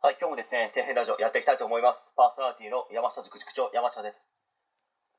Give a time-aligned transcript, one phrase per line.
[0.00, 2.00] はい、今日もですね、底辺ラジオやっていきたいと思います。
[2.16, 4.24] パーソナリティの山下塾塾長、山下です。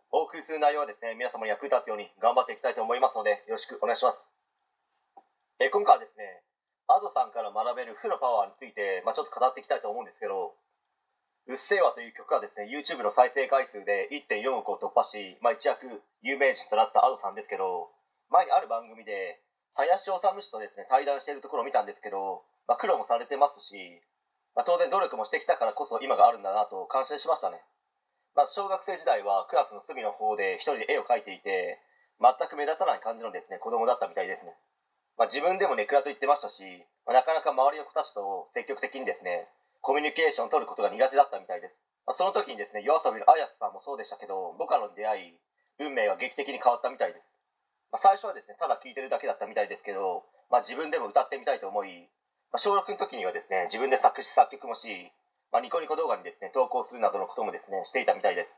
[0.10, 4.26] お送りする内容はですね、皆様に役立つように頑張っていきたいと思いますので、よろしくお願いします。
[5.62, 6.42] え今回はですね、
[6.90, 10.58] アドさんから学べる負のパワーについて、まあ、ちょっと語っていきたいと思うんですけど、
[11.46, 17.94] うっせぇわという曲がですね、YouTube の再生回数で1.4億を突破し、まあ、一躍有名人となったアドさんですけど、
[18.34, 19.46] 前にある番組で、
[19.78, 24.02] 林修氏とですね、対談しているところを見たんですけど、まあ、苦労もされてますし、
[24.56, 27.62] まあ、当然努力もしてきたからこそ今があるんだなと感心しましたね。
[28.36, 31.80] まあ、小学生時代はクラスの隅の方で一人で絵を描いていて、
[32.20, 34.56] 全く目立たない感じのですね、子供だったみたいですね。
[35.18, 36.64] まあ、自分でもネクラと言ってましたし、
[37.06, 39.48] まあ、なかなか周りの子たちと積極的にですね、
[39.82, 41.80] コミュニケーションを取ることが苦手だったみたいです。
[42.06, 45.40] まあ、その時にですね、夜遊びのあやつさんもそうでしたけど、僕らの出会い、
[45.80, 47.32] 運命が劇的に変わったみたいです。
[47.92, 52.08] まあ、最初はですね、ただ聴いてるだけだったみたいですけど、まあ、自分でも歌ってみたいと思い、
[52.52, 55.12] ま、小6の時にはですね、自分で作詞作曲もし、
[55.52, 58.52] まあ、ニコニコ動画にですね、投稿するなどのこともですね、していたみたいです。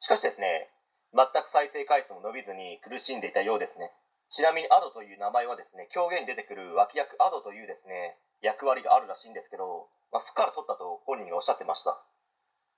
[0.00, 0.72] しかしですね、
[1.12, 3.92] 全く再生回数も伸びずに苦しんでいたようですね。
[4.28, 12.00] ちなみにアドという名前はですね、狂言に出てくる脇役アドというですね、役割があるらしいんですけど、まあ、そこから取ったと本人がおっしゃってました。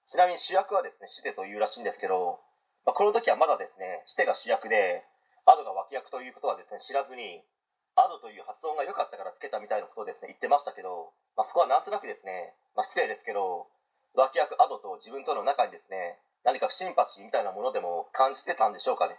[0.06, 2.40] ちなみに主役はですね、シテというらしいんですけど、
[2.84, 5.04] まあ、この時はまだですね、シテが主役で、
[5.46, 7.42] アドが脇役ということはですね、知らずに、
[7.98, 13.66] アドという発音が良かったからつけたみたいなことをですね、言ってましたけど、まあ、そこはなんとなくですね、まあ、失礼ですけど、
[14.14, 19.18] 脇役アドと自分との中にですね、何か不シンパシーみたいなものでも感じてたんでしょうかね。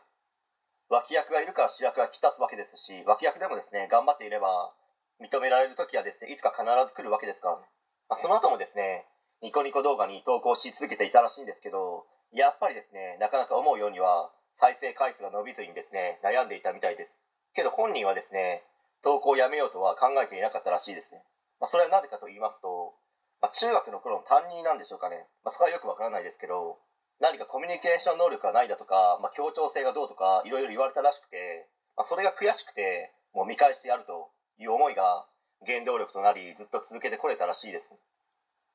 [0.89, 4.73] 脇役がいるから主役が引き立つわけですし、脇役でもですね、頑張っていれば、
[5.21, 7.67] 認められる時はですね、いつか必ず来るわけですからね。
[8.07, 9.05] まあ、その後もですね、
[9.41, 17.19] ニコニコ動画に投稿し続けていたらしいんですけど、やっぱりですね、なかなか思うようには、再生回数が伸びずにですね、悩んでいたみたいです。
[17.53, 18.63] けど本人はですね、
[19.03, 21.23] 投稿をやめようとは考えていなかったらしいですね。
[21.59, 22.93] まあ、それはなぜかと言いますと、
[23.41, 25.27] まあ、中学の頃の担任なんでしょうかね。
[25.43, 26.77] まあ、そこはよくわからないですけど、
[27.19, 35.25] 何かコミュニケーション能力がないだとか、まあ、協調性がどうとか、いろいろ言われたらしくて、まあ、それが悔しくて、もう見返してやるという思いが
[35.65, 37.87] 原動力となり、ずっと続けてこれたらしいです。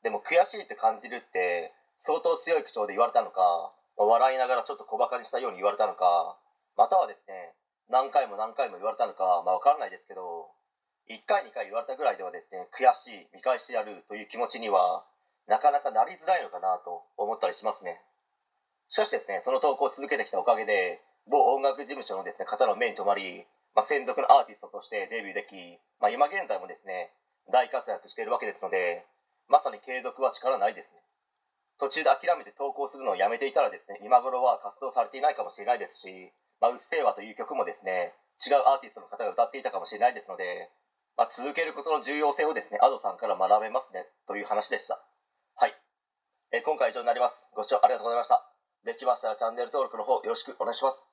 [0.02, 6.36] でも悔しいって感じるって、相当強い口調で言われたのか、まあ笑いながらちょっと小馬鹿にしたように言われたのか、
[6.76, 7.54] またはですね、
[7.90, 10.48] 何回も何回も言われたのか、まあわからないですけど、
[11.10, 15.04] 1回2回言われたぐらいではですね、悔しい、見返してやるという気持ちには、
[15.46, 18.00] なかなかなりづらいのかなと思ったりしますね。
[18.88, 23.44] しかしですね、その投稿を続けてきたおかげで、某音楽事務所のですね、方の目に留まり、
[23.74, 25.56] まあ、専属のアーティストとしてデビューでき、
[26.00, 27.12] まあ、今現在もですね、
[27.52, 29.04] 大活躍しているわけですので、
[29.48, 31.02] まさに継続は力なりですね。
[31.78, 36.32] 途中で諦めて投稿するのをやめていたらですね、今頃は活動されていないかもしれないですし、
[36.64, 40.72] まあ、うっせぇわという曲もですね、違うアーティストの方が歌っていたかもしれないですので、
[41.14, 44.96] まあ、続けることの重要性をですね、アドさんから学べますね、という話でした。
[45.56, 45.76] はい。
[46.56, 47.50] え今回以上になります。
[47.52, 48.48] ご視聴ありがとうございました。
[48.82, 51.04] できましたらチャンネル登録の方よろしくお願いします。